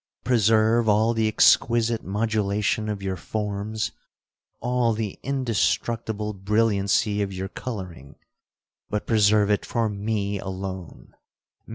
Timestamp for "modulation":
2.03-2.89